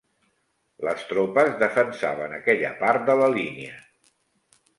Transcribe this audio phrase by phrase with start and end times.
[0.87, 3.79] Les tropes defensaven aquella part de la línia